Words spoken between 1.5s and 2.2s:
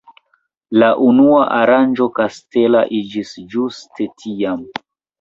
aranĝo